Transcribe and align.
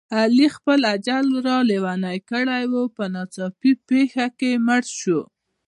علي 0.19 0.47
خپل 0.55 0.79
اجل 0.93 1.27
را 1.47 1.57
لېونی 1.69 2.17
کړی 2.29 2.63
و، 2.71 2.73
په 2.95 3.03
ناڅاپي 3.13 3.71
پېښه 3.89 4.25
کې 4.39 4.51
مړ 4.65 4.81
شو. 4.99 5.19